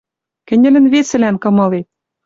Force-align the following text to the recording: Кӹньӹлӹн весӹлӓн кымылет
Кӹньӹлӹн 0.47 0.85
весӹлӓн 0.93 1.35
кымылет 1.43 1.87